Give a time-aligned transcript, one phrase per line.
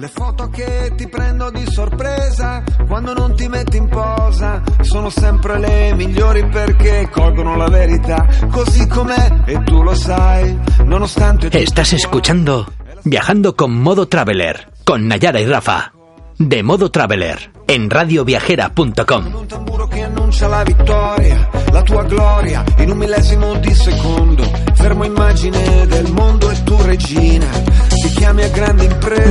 [0.00, 5.58] Le foto che ti prendo di sorpresa quando non ti metti in posa sono sempre
[5.58, 12.72] le migliori perché colgono la verità così com'è e tu lo sai nonostante Estás escuchando
[13.02, 15.92] Viajando con Modo Traveler con Nayara y Rafa.
[16.34, 19.34] De Modo Traveler en radioviajera.com.
[19.34, 25.04] un tamburo che annuncia la vittoria la tua gloria in un millesimo di secondo fermo
[25.04, 27.89] immagine del mondo e tu regina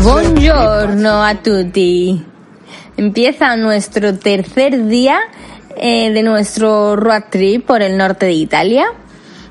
[0.03, 2.25] Buongiorno a tutti.
[2.97, 5.19] Empieza nuestro tercer día
[5.75, 8.85] eh, de nuestro road trip por el norte de Italia.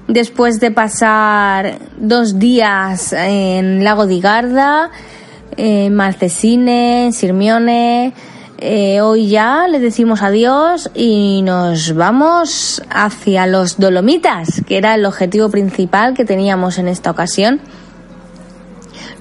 [0.06, 4.90] Después de pasar dos días en Lago di Garda,
[5.56, 8.12] en Marcesine, Sirmione,
[8.58, 15.04] eh, hoy ya le decimos adiós y nos vamos hacia los Dolomitas, que era el
[15.04, 17.60] objetivo principal que teníamos en esta ocasión.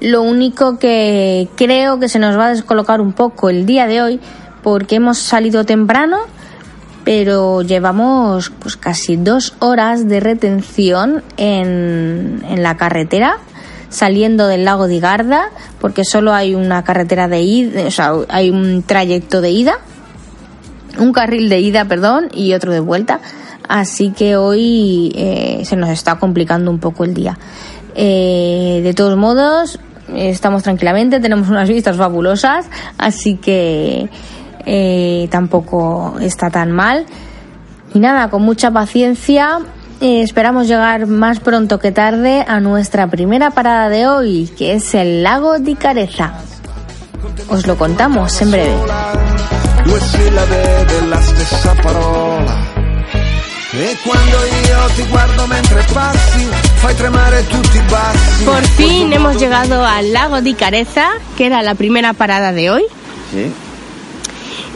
[0.02, 4.02] Lo único que creo que se nos va a descolocar un poco el día de
[4.02, 4.20] hoy
[4.64, 6.18] porque hemos salido temprano,
[7.04, 13.38] pero llevamos pues casi dos horas de retención en, en la carretera
[13.90, 18.50] saliendo del lago de Garda porque solo hay una carretera de ida, o sea, hay
[18.50, 19.80] un trayecto de ida,
[21.00, 23.20] un carril de ida, perdón, y otro de vuelta.
[23.68, 27.38] Así que hoy eh, se nos está complicando un poco el día.
[28.00, 29.80] Eh, de todos modos,
[30.16, 32.68] estamos tranquilamente, tenemos unas vistas fabulosas,
[33.00, 34.08] así que
[34.68, 37.08] eh, tampoco está tan mal.
[37.96, 39.60] Y nada, con mucha paciencia,
[40.00, 44.94] eh, esperamos llegar más pronto que tarde a nuestra primera parada de hoy, que es
[44.94, 46.34] el lago di Carezza.
[47.50, 48.76] Os lo contamos en breve.
[53.80, 59.38] E quando io ti guardo mentre passi fai tremare tutti i bassi Por fin hemos
[59.38, 62.84] llegado al lago di Carezza, que era la primera parada de hoy.
[63.32, 63.52] Sí.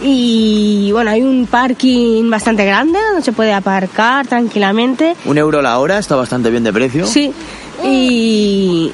[0.04, 5.16] Y bueno, hay un parking bastante grande donde se puede aparcar tranquilamente.
[5.26, 7.06] Un euro la hora, está bastante bien de precio.
[7.06, 7.32] Sí.
[7.84, 8.92] Y,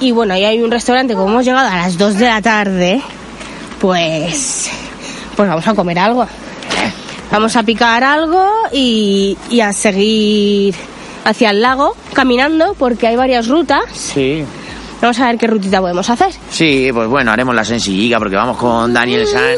[0.00, 3.02] y bueno, ahí hay un restaurante, como hemos llegado a las 2 de la tarde,
[3.80, 4.70] pues,
[5.36, 6.26] pues vamos a comer algo.
[7.30, 10.74] Vamos a picar algo y, y a seguir
[11.24, 13.82] hacia el lago caminando porque hay varias rutas.
[13.92, 14.44] Sí.
[15.00, 16.32] Vamos a ver qué rutita podemos hacer.
[16.50, 19.54] Sí, pues bueno, haremos la sencillica porque vamos con Daniel San,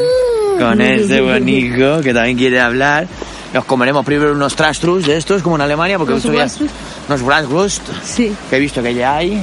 [0.59, 3.07] con este bonico que también quiere hablar.
[3.53, 6.73] Nos comeremos primero unos trastrus de estos, como en Alemania, porque Unos esto ya- Bratwurst.
[7.09, 8.33] unos Bratwurst, Sí.
[8.49, 9.41] que he visto que ya hay.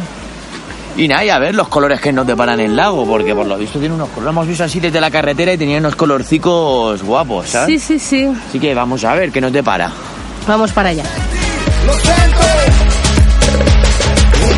[1.00, 3.56] Y nada, y a ver los colores que nos deparan el lago, porque por lo
[3.56, 4.25] visto tiene unos colores.
[4.25, 7.83] Lo hemos visto así desde la carretera y tenía unos colorcicos guapos, ¿sabes?
[7.83, 8.31] Sí, sí, sí.
[8.49, 9.91] Así que vamos a ver qué nos depara.
[10.47, 11.05] Vamos para allá.
[11.87, 12.41] lo sento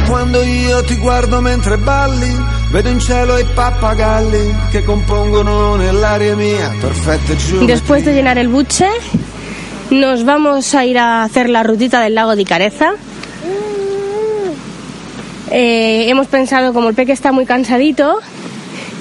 [0.09, 2.37] quando io ti guardo mentre balli
[2.73, 8.49] vedo in cielo i pappagalli che compongono nell'aria mia perfette giù Después de llenar el
[8.49, 8.89] buche,
[9.91, 12.95] nos vamos a ir a hacer la rutita del lago de Careza.
[15.53, 18.19] Eh, hemos pensado, como el peque está muy cansadito,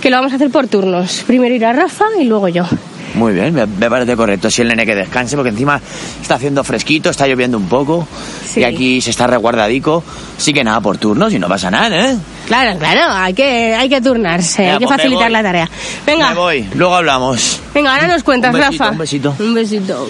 [0.02, 1.24] que lo vamos a hacer por turnos.
[1.26, 2.66] Primero irá Rafa y luego yo.
[3.14, 4.50] Muy bien, me, me parece correcto.
[4.50, 5.82] Si el nene que descanse, porque encima
[6.22, 8.08] está haciendo fresquito, está lloviendo un poco.
[8.50, 8.62] Sí.
[8.62, 10.02] Y aquí se está resguardadico.
[10.38, 12.18] Así que nada, por turnos y no pasa nada, ¿eh?
[12.48, 15.70] Claro, claro, hay que, hay que turnarse, Venga, hay que pues me facilitar la tarea.
[16.06, 17.60] Me Venga, voy, luego hablamos.
[17.74, 18.92] venga, ahora nos cuentas, Un besito, Rafa.
[18.92, 19.36] un besito.
[19.40, 20.10] Un besito.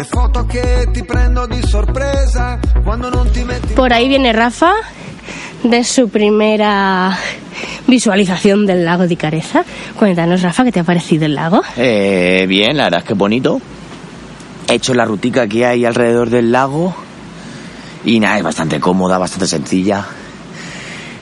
[0.00, 4.72] Le foto che ti prendo di sorpresa quando non ti metti Por ahí viene Rafa
[5.62, 7.14] de su primera
[7.86, 9.62] visualización del lago de Careza.
[9.98, 11.60] Cuéntanos, Rafa, ¿qué te ha parecido el lago?
[11.76, 13.60] Eh, bien, la verdad es que bonito.
[14.68, 16.94] He hecho la rutica que hay alrededor del lago.
[18.02, 20.06] Y nada, es bastante cómoda, bastante sencilla.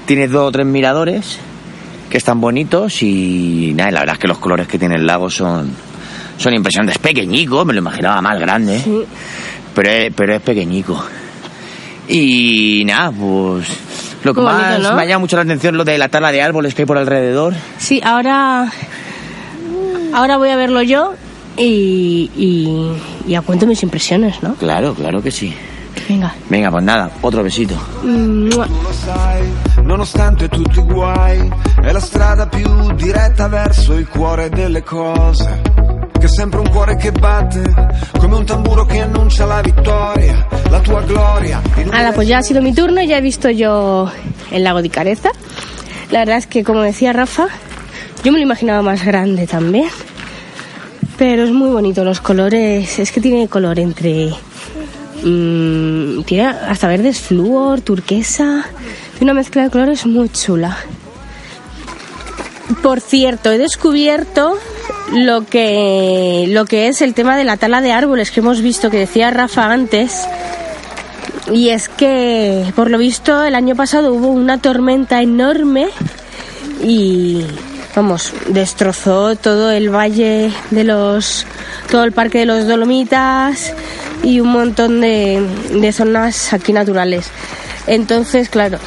[0.06, 1.40] Tiene dos o tres miradores
[2.08, 5.30] que están bonitos y nada, la verdad es que los colores que tiene el lago
[5.30, 5.74] son,
[6.38, 6.96] son impresionantes.
[6.96, 9.04] Es pequeñico, me lo imaginaba más grande, Sí.
[9.74, 11.04] pero, es, pero es pequeñico.
[12.08, 13.68] Y nada, pues
[14.24, 14.94] lo que bonito, más ¿no?
[14.94, 16.86] me ha llamado mucho la atención es lo de la tala de árboles que hay
[16.86, 17.54] por alrededor.
[17.76, 18.72] Sí, ahora,
[20.14, 21.14] ahora voy a verlo yo
[21.56, 24.54] y, y, y a cuento mis impresiones, ¿no?
[24.54, 25.54] Claro, claro que sí.
[26.08, 26.32] Venga.
[26.48, 27.74] Venga, pues nada, otro besito.
[28.02, 28.66] Mua.
[28.66, 29.42] Tu lo sai,
[29.84, 31.50] nonostante tutti i guai,
[31.82, 35.60] è la strada più diretta verso il cuore delle cose.
[36.18, 37.62] Che è sempre un cuore che batte,
[38.18, 41.62] come un tamburo che annuncia la vittoria, la tua gloria.
[42.12, 44.10] pues ya ha sido mi turno, ya he visto yo
[44.50, 45.30] el lago de Careza.
[46.10, 47.46] La verdad es que, como decía Rafa,
[48.24, 49.90] yo me lo imaginaba más grande también.
[51.16, 54.30] Pero es muy bonito, los colores, es que tiene color entre...
[55.22, 58.64] mm, tiene hasta verdes flúor, turquesa,
[59.18, 60.76] tiene una mezcla de colores muy chula.
[62.82, 64.58] Por cierto, he descubierto
[65.12, 68.90] lo que, lo que es el tema de la tala de árboles que hemos visto,
[68.90, 70.26] que decía Rafa antes.
[71.52, 75.88] Y es que, por lo visto, el año pasado hubo una tormenta enorme
[76.82, 77.42] y,
[77.96, 81.46] vamos, destrozó todo el valle de los.
[81.90, 83.72] todo el parque de los Dolomitas
[84.22, 87.30] y un montón de, de zonas aquí naturales.
[87.86, 88.78] Entonces, claro,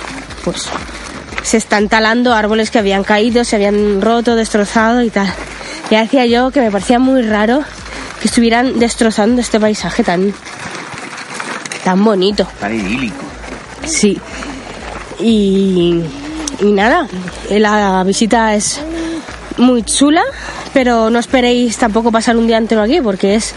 [0.43, 0.69] pues
[1.41, 5.33] se están talando árboles que habían caído, se habían roto, destrozado y tal.
[5.91, 7.63] Ya decía yo que me parecía muy raro
[8.21, 10.33] que estuvieran destrozando este paisaje tan
[11.83, 12.47] tan bonito.
[12.59, 13.25] Tan idílico.
[13.85, 14.17] Sí.
[15.19, 16.01] Y,
[16.61, 17.07] y nada,
[17.49, 18.79] la visita es
[19.57, 20.23] muy chula,
[20.73, 23.53] pero no esperéis tampoco pasar un día entero aquí porque es,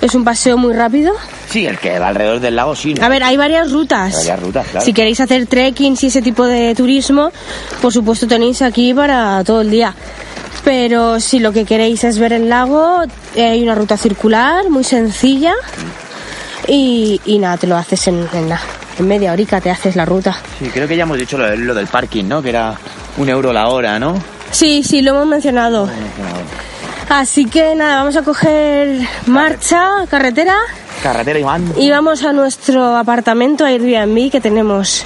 [0.00, 1.12] es un paseo muy rápido.
[1.50, 2.94] Sí, el que va alrededor del lago, sí.
[2.94, 3.04] ¿no?
[3.04, 4.14] A ver, hay varias rutas.
[4.14, 4.86] Varias rutas, claro.
[4.86, 7.32] Si queréis hacer trekking y ese tipo de turismo,
[7.82, 9.94] por supuesto tenéis aquí para todo el día.
[10.64, 13.02] Pero si lo que queréis es ver el lago,
[13.34, 15.54] eh, hay una ruta circular muy sencilla
[16.68, 18.50] y, y nada, te lo haces en, en.
[18.98, 20.36] En media horica te haces la ruta.
[20.58, 22.42] Sí, creo que ya hemos dicho lo, lo del parking, ¿no?
[22.42, 22.74] Que era
[23.16, 24.22] un euro la hora, ¿no?
[24.50, 25.88] Sí, sí, lo hemos mencionado.
[27.08, 30.54] Así que nada, vamos a coger marcha, carretera
[31.02, 31.72] Carretera Iván.
[31.78, 35.04] y vamos a nuestro apartamento Airbnb que tenemos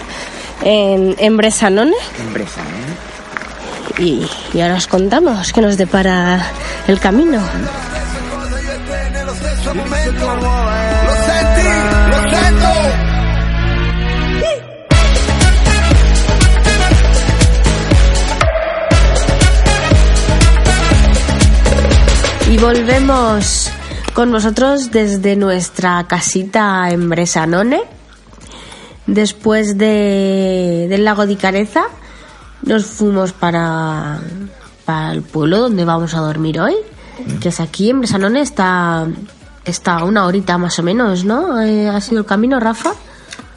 [0.65, 1.95] en, en Bresanone.
[2.27, 2.84] Empresa, ¿eh?
[3.99, 6.45] Y, y ahora os contamos qué nos depara
[6.89, 7.41] el camino.
[22.51, 23.71] Y volvemos
[24.13, 27.83] con vosotros desde nuestra casita en Bresanone.
[29.07, 31.83] Después de, del lago de Careza,
[32.67, 34.21] nos fuimos para,
[34.85, 36.75] para el pueblo donde vamos a dormir hoy,
[37.41, 39.07] que es aquí en Bresanone, está,
[39.65, 41.61] está una horita más o menos, ¿no?
[41.63, 42.93] Eh, ¿Ha sido el camino, Rafa?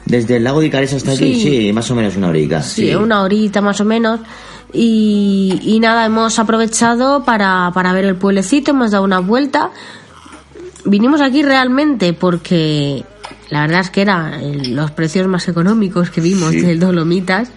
[0.04, 1.42] Desde el lago de Caresa hasta aquí, Sí.
[1.66, 2.62] sí, más o menos una horica.
[2.62, 4.20] Sí, una horita más o menos.
[4.72, 9.70] Y, y nada, hemos aprovechado para, para ver el pueblecito, hemos dado una vuelta.
[10.84, 13.04] Vinimos aquí realmente porque
[13.50, 16.60] la verdad es que eran los precios más económicos que vimos Sí.
[16.60, 17.50] del Dolomitas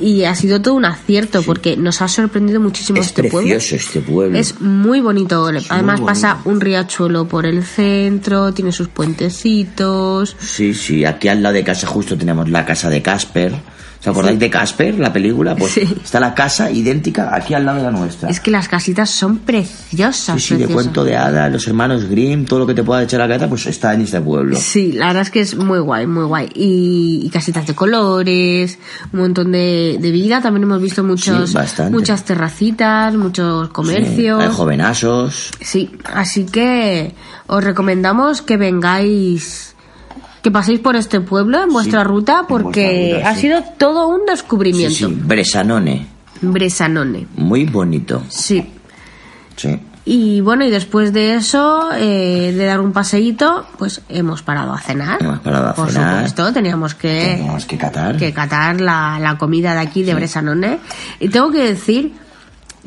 [0.00, 3.50] y ha sido todo un acierto porque nos ha sorprendido muchísimo Es este pueblo.
[3.50, 4.38] precioso este pueblo.
[4.38, 5.44] Es muy bonito.
[5.46, 6.06] Además bonito.
[6.06, 10.36] pasa un riachuelo por el centro, tiene sus puentecitos.
[10.38, 13.52] Sí, sí, aquí al lado de casa justo tenemos la casa de Casper.
[14.02, 15.54] ¿Os acordáis de Casper, la película?
[15.54, 15.82] Pues Sí.
[16.02, 18.28] está la casa idéntica aquí al lado de la nuestra.
[18.28, 20.42] Es que las casitas son preciosas.
[20.42, 20.74] sí, sí, de preciosas.
[20.74, 23.48] cuento de hadas, los hermanos Grimm, todo lo que te pueda echar a la cabeza,
[23.48, 24.56] pues está en este pueblo.
[24.58, 26.48] Sí, la verdad es que es muy guay, muy guay.
[26.54, 28.76] Y, y casitas de colores,
[29.12, 30.40] un montón de, de vida.
[30.42, 34.42] También hemos visto muchos, Sí, muchas terracitas, muchos Sí, comercios.
[34.42, 35.50] hay jovenazos.
[35.60, 37.14] Sí, así que
[37.46, 39.71] os recomendamos que vengáis,
[40.42, 43.42] que paséis por este pueblo en vuestra ruta, porque ruta, ha sí.
[43.42, 44.94] sido todo un descubrimiento.
[44.94, 46.06] sí, Bresanone.
[46.40, 47.26] Bresanone.
[47.36, 48.22] Muy bonito.
[48.28, 48.66] Sí.
[49.56, 49.78] Sí.
[50.04, 54.80] Y bueno, y después de eso, eh, de dar un paseíto, pues hemos parado a
[54.80, 55.22] cenar.
[55.22, 56.14] Hemos parado a Por cenar.
[56.26, 58.16] supuesto, teníamos que, Tenemos que catar.
[58.16, 60.80] que catar la, la comida de aquí, de Bresanone.
[61.20, 62.14] Y tengo que decir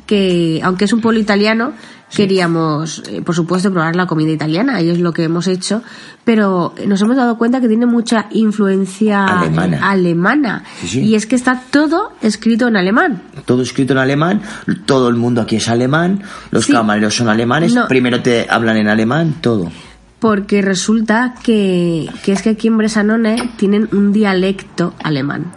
[0.06, 1.72] que, aunque es un pueblo italiano,
[2.16, 5.82] queríamos, eh, por supuesto, probar la comida italiana, y es lo que hemos hecho,
[6.24, 9.90] pero nos hemos dado cuenta que tiene mucha influencia Alemana.
[9.90, 10.64] alemana.
[10.82, 11.00] Sí, sí.
[11.02, 13.22] Y es que está todo escrito en alemán.
[13.46, 14.42] Todo escrito en alemán,
[14.86, 16.72] todo el mundo aquí es alemán, los Sí.
[16.74, 17.88] camareros son alemanes, No.
[17.88, 19.72] primero te hablan en alemán, todo.
[20.20, 25.52] Porque resulta que, que es que aquí en Bresanone tienen un dialecto alemán.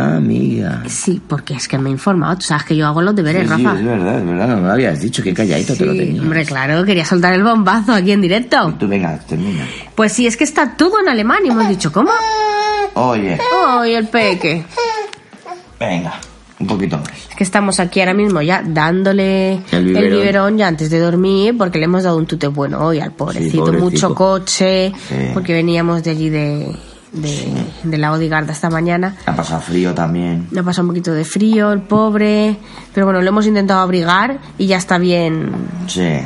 [0.00, 0.82] Ah, amiga.
[0.86, 2.36] Sí, porque es que me he informado.
[2.36, 3.78] Tú sabes que yo hago los deberes, Sí, sí, Rafa.
[3.78, 6.22] es verdad, es verdad, no me lo habías dicho, que calladito te lo Sí, tenías.
[6.22, 8.74] hombre, claro, quería soltar el bombazo aquí en directo.
[8.78, 9.66] Tú venga, termina.
[9.94, 12.10] Pues sí, es que está todo en alemán y hemos dicho, ¿cómo?
[12.94, 13.38] Oye,
[13.78, 14.64] ¡Ay, el peque!
[15.78, 16.14] venga.
[16.58, 17.08] Un poquito más.
[17.30, 20.58] Es que estamos aquí ahora mismo ya dándole El biberón.
[20.58, 23.64] ya antes de dormir porque le hemos dado un tute bueno hoy al pobrecito.
[23.64, 23.84] pobrecito.
[23.90, 25.14] Mucho coche Sí.
[25.32, 26.70] porque veníamos de allí de,
[27.12, 27.48] de,
[27.82, 29.16] de la Odigarda esta mañana.
[29.26, 30.48] Ha pasado frío también.
[30.56, 32.56] Ha pasado un poquito de frío, el pobre.
[32.94, 35.50] Pero bueno, lo hemos intentado abrigar y ya está bien.
[35.86, 36.20] Sí.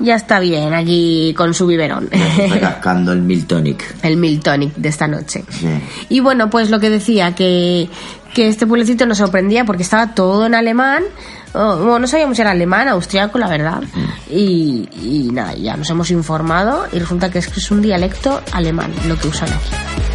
[0.00, 2.08] Ya está bien aquí con su biberón.
[2.10, 3.96] Estoy cascando el Miltonic.
[4.02, 5.44] el Miltonic de esta noche.
[5.50, 5.68] Sí.
[6.08, 7.90] Y bueno, pues lo que decía, que,
[8.32, 11.04] que este pueblecito nos sorprendía porque estaba todo en alemán.
[11.52, 13.82] Oh, bueno, no sabíamos si era alemán, austriaco, la verdad.
[14.30, 18.40] Y, y nada, ya nos hemos informado y resulta que es, que es un dialecto
[18.52, 20.09] alemán lo que usan aquí.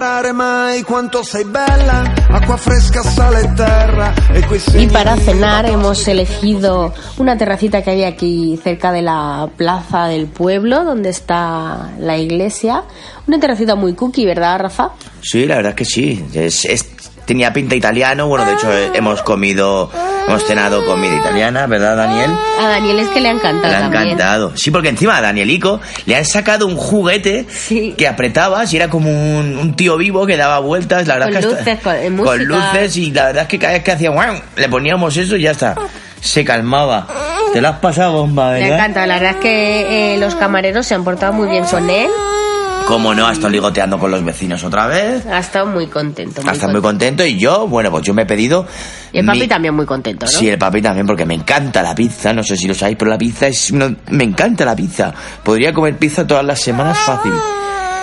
[0.00, 6.08] Imparare mai quanto sei bella, acqua fresca, sale e terra e Y para cenar hemos
[6.08, 12.16] elegido una terracita que hay aquí cerca de la plaza del pueblo, donde está la
[12.16, 12.84] iglesia.
[13.26, 14.92] Una terracita muy cookie, ¿verdad, Rafa?
[15.20, 16.24] Sí, la verdad es que sí.
[16.32, 16.88] Es, es-
[17.26, 18.26] tenía pinta italiano.
[18.26, 19.90] Bueno, de hecho, eh, hemos comido,
[20.28, 22.30] hemos cenado comida italiana, ¿verdad, Daniel?
[22.60, 24.02] A Daniel es que le ha encantado Le ha también.
[24.04, 24.52] encantado.
[24.56, 27.94] Sí, porque encima a Danielico le han sacado un juguete Sí.
[27.96, 31.06] que apretabas y era como un, un tío vivo que daba vueltas.
[31.06, 32.72] La verdad Con que luces, con- en con música.
[32.72, 35.42] luces y la verdad es que cada vez que hacía guau, le poníamos eso y
[35.42, 35.74] ya está.
[36.20, 37.06] Se calmaba.
[37.52, 38.76] Te la has pasado bomba, Le ¿verdad?
[38.78, 42.08] encanta, la verdad es que eh, los camareros se han portado muy bien con él.
[42.90, 45.24] Como no, ha estado ligoteando con los vecinos otra vez.
[45.26, 46.42] Ha estado muy contento.
[46.44, 48.66] Ha estado muy contento y yo, bueno, pues yo me he pedido...
[49.12, 50.32] Y el papi mi- también muy contento, ¿no?
[50.32, 52.32] Sí, el papi también, porque me encanta la pizza.
[52.32, 53.72] No sé si lo sabéis, pero la pizza es.
[53.72, 55.14] no- me encanta la pizza.
[55.44, 57.32] Podría comer pizza todas las semanas fácil.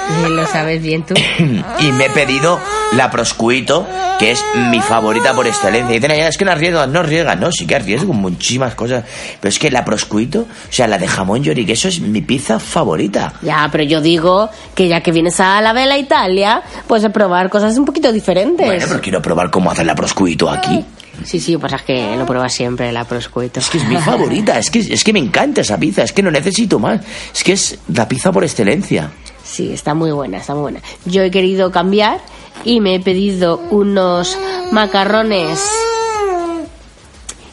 [0.08, 1.14] Sí, Lo sabes bien tú.
[1.80, 2.60] y me he pedido
[2.94, 3.86] la proscuito,
[4.20, 5.92] que es mi favorita por excelencia.
[5.92, 7.40] Y dicen, "Ay, es que no arriesgas, no arriesgas.
[7.40, 9.04] No, sí que arriesgo muchísimas cosas.
[9.40, 12.60] Pero es que la proscuito, o sea, la de jamón y queso es mi pizza
[12.60, 13.34] favorita.
[13.42, 17.50] Ya, pero yo digo que ya que vienes a la Vela Italia, pues a probar
[17.50, 18.66] cosas un poquito diferentes.
[18.66, 20.84] Bueno, pero quiero probar cómo hacer la proscuito aquí.
[21.24, 23.60] Sí, sí, pues es que lo pruebas siempre, la proscuito.
[23.60, 26.22] Es que es mi favorita, es que, es que me encanta esa pizza, es que
[26.22, 27.02] no necesito más.
[27.34, 29.10] Es que es la pizza por excelencia.
[29.48, 30.82] Sí, está muy buena, está muy buena.
[31.06, 32.20] Yo he querido cambiar
[32.66, 34.38] y me he pedido unos
[34.72, 35.66] macarrones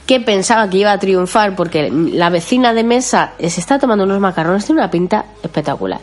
[0.06, 4.20] que pensaba que iba a triunfar porque la vecina de mesa se está tomando unos
[4.20, 6.00] macarrones de una pinta espectacular.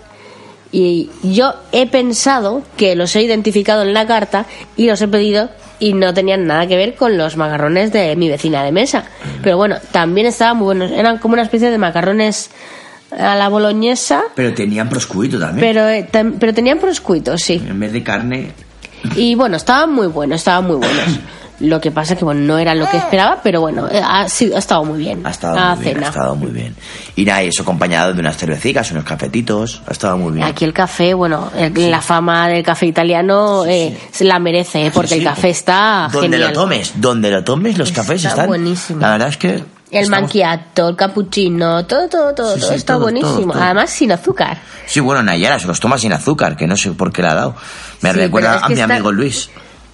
[0.72, 4.46] Y yo he pensado que los he identificado en la carta
[4.78, 8.30] y los he pedido y no tenían nada que ver con los macarrones de mi
[8.30, 9.06] vecina de mesa.
[9.44, 10.92] Pero bueno, también estaban muy buenos.
[10.92, 12.52] Eran como una especie de macarrones
[13.18, 15.68] a la boloñesa, Pero tenían proscuito también.
[15.68, 17.62] pero, eh, tam- pero tenían proscuitos, sí.
[17.68, 18.51] En vez de carne,
[19.15, 21.06] Y bueno, estaban muy buenos, estaban muy buenos.
[21.60, 24.56] Lo que pasa que bueno, no era lo que esperaba, pero bueno, eh, ha, sido-
[24.56, 25.22] ha estado muy bien.
[25.25, 26.08] ha estado La muy bien, cena.
[26.08, 26.75] ha estado muy bien.
[27.15, 30.44] Y nada, y eso acompañado de unas cervecitas, unos cafetitos, ha estado muy bien.
[30.46, 34.91] Aquí el café, bueno, el- la fama del café italiano eh, se la merece, eh,
[34.91, 35.25] porque Sí, el sí.
[35.25, 36.50] café está Donde genial.
[36.50, 38.48] lo tomes, donde lo tomes, los cafés Está están.
[38.48, 39.00] buenísimo.
[39.00, 39.63] La verdad es que.
[39.92, 43.52] El estamos- manquiato, el cappuccino, todo, todo, todo, Sí, todo sí, está todo, buenísimo.
[43.54, 43.62] todo.
[43.62, 44.58] Además sin azúcar.
[44.88, 47.36] Sí, bueno, Nayara se los toma sin azúcar, que no sé por qué la ha
[47.36, 47.56] dado.
[48.02, 49.50] Me Sí, recuerda a mi está- amigo Luis.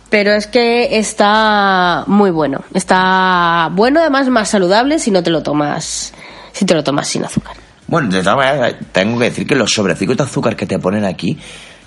[0.10, 2.64] Pero es que está muy bueno.
[2.74, 6.14] Está bueno, además más saludable si no te lo tomas,
[6.54, 7.56] si te lo tomas sin azúcar.
[7.88, 11.06] Bueno, de todas maneras, tengo que decir que los sobrecitos de azúcar que te ponen
[11.06, 11.38] aquí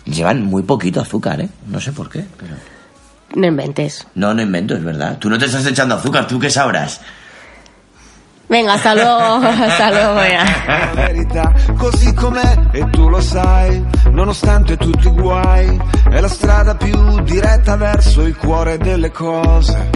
[0.04, 1.48] llevan muy poquito azúcar, ¿eh?
[1.68, 2.54] No sé por qué, pero...
[3.36, 4.06] No inventes.
[4.16, 5.16] No, no invento, es verdad.
[5.18, 7.00] Tú no te estás echando azúcar, ¿tú qué sabrás?
[8.50, 10.18] Venga, hasta luego, hasta luego.
[10.66, 13.80] la verità così com'è e tu lo sai
[14.10, 15.80] nonostante tutti i guai
[16.10, 19.90] è la strada più diretta verso il cuore delle cose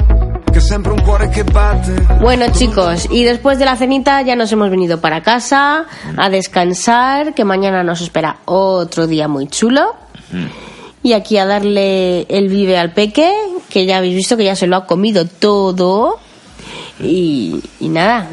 [0.52, 4.36] che è sempre un cuore che batte Bueno, chicos, y después de la cenita ya
[4.36, 9.96] nos hemos venido para casa a descansar, que mañana nos espera otro día muy chulo.
[11.02, 13.30] Y aquí a darle el vive al peque,
[13.68, 16.18] que ya habéis visto que ya se lo ha comido todo.
[17.00, 18.28] Y, y nada,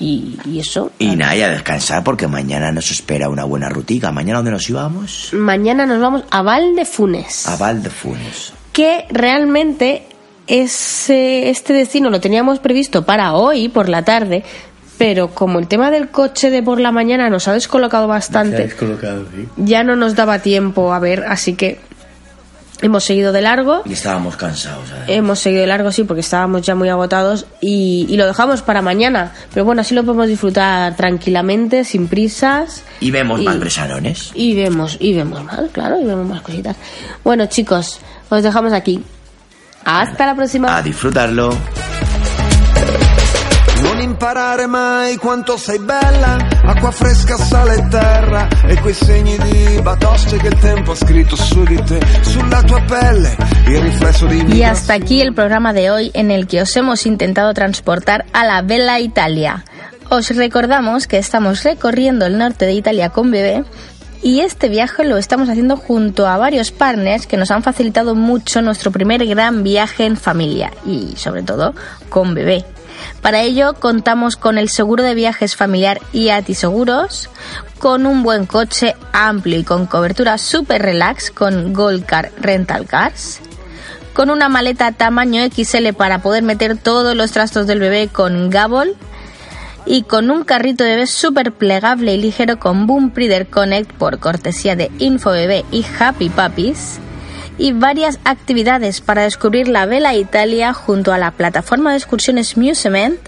[0.00, 0.92] y, y eso.
[0.98, 4.12] Y nada, y a descansar porque mañana nos espera una buena rutica.
[4.12, 5.30] ¿Mañana dónde nos íbamos?
[5.32, 7.48] Mañana nos vamos a Valdefunes.
[7.48, 8.52] A Valdefunes.
[8.72, 10.04] que realmente
[10.46, 14.44] ese, este destino lo teníamos previsto para hoy por la tarde,
[14.98, 18.72] pero como el tema del coche de por la mañana nos ha descolocado bastante,
[19.56, 21.80] ya no nos daba tiempo a ver, así que
[22.80, 23.82] hemos seguido de largo.
[23.84, 25.04] Y estábamos cansados, ¿sabes?
[25.08, 28.82] Hemos seguido de largo, sí, porque estábamos ya muy agotados y, y lo dejamos para
[28.82, 29.32] mañana.
[29.52, 32.82] Pero bueno, así lo podemos disfrutar tranquilamente, sin prisas.
[33.00, 34.30] Y vemos y- más bresanones.
[34.34, 36.76] Y vemos, y vemos más, claro, y vemos más cositas.
[37.24, 39.02] Bueno, chicos, os dejamos aquí.
[39.84, 40.76] Hasta la próxima.
[40.76, 41.50] A disfrutarlo.
[43.82, 49.80] Non imparare mai quanto sei bella, acqua fresca, sale e terra e quei segni di
[49.80, 54.44] batoste che il tempo ha scritto su di te, sulla tua pelle, il riflesso di
[54.56, 58.44] Y hasta aquí el programa de hoy en el que os hemos intentado transportar a
[58.44, 59.64] la Bella Italia.
[60.10, 63.64] Os recordamos que estamos recorriendo el norte de Italia con bebé
[64.22, 68.62] y este viaje lo estamos haciendo junto a varios partners que nos han facilitado mucho
[68.62, 71.74] nuestro primer gran viaje en familia y sobre todo
[72.08, 72.64] con bebé.
[73.22, 77.30] Para ello contamos con el seguro de viajes familiar IATI Seguros,
[77.78, 83.40] con un buen coche amplio y con cobertura super relax con Gold Car Rental Cars,
[84.14, 88.96] con una maleta tamaño XL para poder meter todos los trastos del bebé con Gabol
[89.86, 94.18] y con un carrito de bebé súper plegable y ligero con Boom Breeder Connect por
[94.18, 97.00] cortesía de InfoBebé y Happy Puppies
[97.58, 103.18] y varias actividades para descubrir la Vela Italia junto a la plataforma de excursiones Musement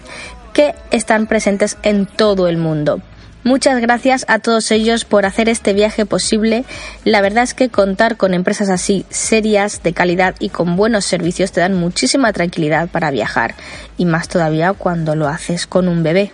[0.53, 3.03] que están presentes en todo el mundo.
[3.43, 6.65] Muchas gracias a todos ellos por hacer este viaje posible.
[7.05, 11.51] La verdad es que contar con empresas así, serias, de calidad y con buenos servicios
[11.51, 13.55] te dan muchísima tranquilidad para viajar
[13.97, 16.33] y más todavía cuando lo haces con un bebé.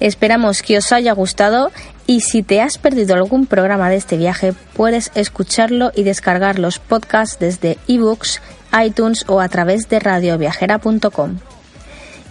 [0.00, 1.70] Esperamos que os haya gustado
[2.06, 6.78] y si te has perdido algún programa de este viaje puedes escucharlo y descargar los
[6.78, 8.40] podcasts desde ebooks,
[8.84, 11.38] iTunes o a través de radioviajera.com.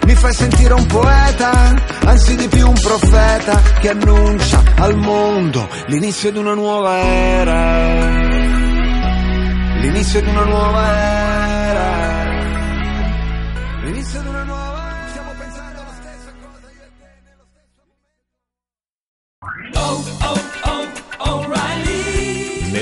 [0.05, 1.73] Mi fai sentire un poeta,
[2.05, 8.09] anzi di più un profeta che annuncia al mondo l'inizio di una nuova era.
[9.79, 10.93] L'inizio di una nuova
[11.69, 12.23] era.
[13.83, 15.07] L'inizio di una nuova era.
[15.07, 17.45] Stiamo pensando alla stessa cosa io e te nello